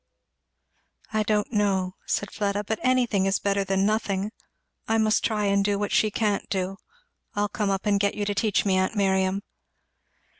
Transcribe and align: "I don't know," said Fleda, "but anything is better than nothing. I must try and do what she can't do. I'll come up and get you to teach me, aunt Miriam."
"I 1.13 1.21
don't 1.21 1.51
know," 1.53 1.93
said 2.07 2.31
Fleda, 2.31 2.63
"but 2.63 2.79
anything 2.81 3.27
is 3.27 3.37
better 3.37 3.63
than 3.63 3.85
nothing. 3.85 4.31
I 4.87 4.97
must 4.97 5.23
try 5.23 5.45
and 5.45 5.63
do 5.63 5.77
what 5.77 5.91
she 5.91 6.09
can't 6.09 6.49
do. 6.49 6.77
I'll 7.35 7.49
come 7.49 7.69
up 7.69 7.85
and 7.85 7.99
get 7.99 8.15
you 8.15 8.25
to 8.25 8.33
teach 8.33 8.65
me, 8.65 8.77
aunt 8.79 8.95
Miriam." 8.95 9.43